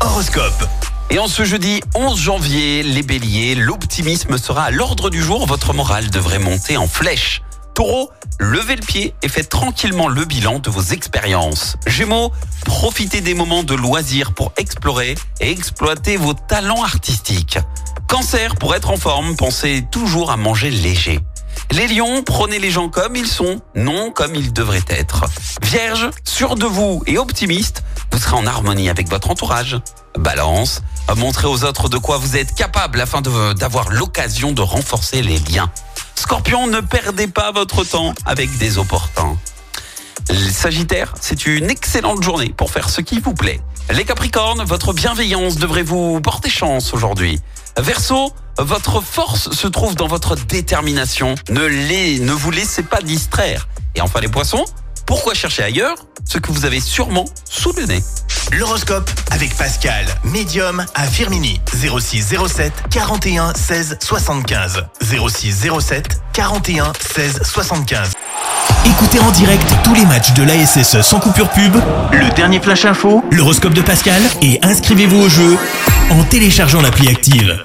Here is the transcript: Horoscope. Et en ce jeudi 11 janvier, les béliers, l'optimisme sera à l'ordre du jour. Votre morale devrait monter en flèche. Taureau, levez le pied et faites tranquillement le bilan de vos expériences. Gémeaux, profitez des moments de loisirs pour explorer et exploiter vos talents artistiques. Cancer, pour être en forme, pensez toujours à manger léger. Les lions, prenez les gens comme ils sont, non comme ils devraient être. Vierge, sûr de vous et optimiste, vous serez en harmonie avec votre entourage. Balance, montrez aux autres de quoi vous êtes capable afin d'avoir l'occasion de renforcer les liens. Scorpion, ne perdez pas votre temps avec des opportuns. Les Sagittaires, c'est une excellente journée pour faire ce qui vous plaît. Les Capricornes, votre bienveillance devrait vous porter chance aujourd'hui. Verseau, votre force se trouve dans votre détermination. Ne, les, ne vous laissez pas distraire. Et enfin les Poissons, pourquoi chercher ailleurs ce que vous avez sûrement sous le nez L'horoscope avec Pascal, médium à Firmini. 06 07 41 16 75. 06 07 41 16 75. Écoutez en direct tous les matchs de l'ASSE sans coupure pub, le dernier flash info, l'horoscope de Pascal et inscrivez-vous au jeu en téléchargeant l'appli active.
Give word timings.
Horoscope. 0.00 0.68
Et 1.10 1.18
en 1.18 1.26
ce 1.26 1.44
jeudi 1.44 1.80
11 1.96 2.16
janvier, 2.16 2.84
les 2.84 3.02
béliers, 3.02 3.56
l'optimisme 3.56 4.38
sera 4.38 4.64
à 4.64 4.70
l'ordre 4.70 5.10
du 5.10 5.20
jour. 5.20 5.46
Votre 5.46 5.74
morale 5.74 6.10
devrait 6.10 6.38
monter 6.38 6.76
en 6.76 6.86
flèche. 6.86 7.42
Taureau, 7.74 8.12
levez 8.38 8.76
le 8.76 8.82
pied 8.82 9.14
et 9.20 9.28
faites 9.28 9.48
tranquillement 9.48 10.06
le 10.06 10.24
bilan 10.26 10.60
de 10.60 10.70
vos 10.70 10.82
expériences. 10.82 11.76
Gémeaux, 11.88 12.30
profitez 12.66 13.20
des 13.20 13.34
moments 13.34 13.64
de 13.64 13.74
loisirs 13.74 14.32
pour 14.32 14.52
explorer 14.58 15.16
et 15.40 15.50
exploiter 15.50 16.16
vos 16.16 16.34
talents 16.34 16.84
artistiques. 16.84 17.58
Cancer, 18.06 18.54
pour 18.54 18.76
être 18.76 18.90
en 18.90 18.96
forme, 18.96 19.34
pensez 19.34 19.84
toujours 19.90 20.30
à 20.30 20.36
manger 20.36 20.70
léger. 20.70 21.18
Les 21.72 21.88
lions, 21.88 22.22
prenez 22.22 22.58
les 22.58 22.70
gens 22.70 22.88
comme 22.88 23.16
ils 23.16 23.26
sont, 23.26 23.60
non 23.74 24.10
comme 24.10 24.34
ils 24.34 24.52
devraient 24.52 24.84
être. 24.88 25.24
Vierge, 25.62 26.10
sûr 26.22 26.54
de 26.54 26.66
vous 26.66 27.02
et 27.06 27.18
optimiste, 27.18 27.81
vous 28.12 28.18
serez 28.18 28.36
en 28.36 28.46
harmonie 28.46 28.88
avec 28.90 29.08
votre 29.08 29.30
entourage. 29.30 29.80
Balance, 30.18 30.82
montrez 31.16 31.46
aux 31.46 31.64
autres 31.64 31.88
de 31.88 31.98
quoi 31.98 32.18
vous 32.18 32.36
êtes 32.36 32.54
capable 32.54 33.00
afin 33.00 33.22
d'avoir 33.22 33.90
l'occasion 33.90 34.52
de 34.52 34.62
renforcer 34.62 35.22
les 35.22 35.38
liens. 35.38 35.70
Scorpion, 36.14 36.66
ne 36.66 36.80
perdez 36.80 37.26
pas 37.26 37.50
votre 37.52 37.84
temps 37.84 38.14
avec 38.26 38.56
des 38.58 38.78
opportuns. 38.78 39.36
Les 40.30 40.50
Sagittaires, 40.50 41.14
c'est 41.20 41.46
une 41.46 41.70
excellente 41.70 42.22
journée 42.22 42.54
pour 42.56 42.70
faire 42.70 42.90
ce 42.90 43.00
qui 43.00 43.18
vous 43.18 43.34
plaît. 43.34 43.60
Les 43.90 44.04
Capricornes, 44.04 44.62
votre 44.64 44.92
bienveillance 44.92 45.56
devrait 45.56 45.82
vous 45.82 46.20
porter 46.20 46.50
chance 46.50 46.94
aujourd'hui. 46.94 47.40
Verseau, 47.78 48.32
votre 48.58 49.00
force 49.00 49.50
se 49.50 49.66
trouve 49.66 49.94
dans 49.96 50.06
votre 50.06 50.36
détermination. 50.36 51.34
Ne, 51.48 51.64
les, 51.64 52.20
ne 52.20 52.32
vous 52.32 52.50
laissez 52.50 52.82
pas 52.82 53.00
distraire. 53.00 53.68
Et 53.94 54.00
enfin 54.00 54.20
les 54.20 54.28
Poissons, 54.28 54.64
pourquoi 55.12 55.34
chercher 55.34 55.62
ailleurs 55.62 55.96
ce 56.24 56.38
que 56.38 56.50
vous 56.50 56.64
avez 56.64 56.80
sûrement 56.80 57.26
sous 57.44 57.70
le 57.74 57.84
nez 57.84 58.02
L'horoscope 58.50 59.10
avec 59.30 59.54
Pascal, 59.58 60.06
médium 60.24 60.86
à 60.94 61.06
Firmini. 61.06 61.60
06 61.70 62.34
07 62.48 62.72
41 62.90 63.52
16 63.52 63.98
75. 64.00 64.86
06 65.02 65.68
07 65.80 66.18
41 66.32 66.94
16 66.98 67.40
75. 67.42 68.12
Écoutez 68.86 69.20
en 69.20 69.30
direct 69.32 69.70
tous 69.84 69.94
les 69.94 70.06
matchs 70.06 70.32
de 70.32 70.44
l'ASSE 70.44 71.02
sans 71.02 71.20
coupure 71.20 71.50
pub, 71.50 71.76
le 72.12 72.34
dernier 72.34 72.58
flash 72.58 72.86
info, 72.86 73.22
l'horoscope 73.30 73.74
de 73.74 73.82
Pascal 73.82 74.22
et 74.40 74.60
inscrivez-vous 74.62 75.24
au 75.24 75.28
jeu 75.28 75.58
en 76.08 76.24
téléchargeant 76.24 76.80
l'appli 76.80 77.08
active. 77.08 77.62